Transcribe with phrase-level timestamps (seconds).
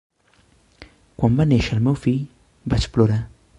[1.19, 2.19] Quan va néixer el meu fill,
[2.75, 3.23] vaig plorar